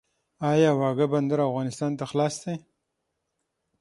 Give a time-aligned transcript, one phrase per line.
[0.49, 2.53] آیا واګه بندر افغانستان ته خلاص دی؟